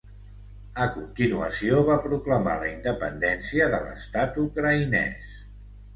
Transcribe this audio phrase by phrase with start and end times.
[0.85, 5.37] A continuació, va proclamar la independència de l'Estat ucraïnès.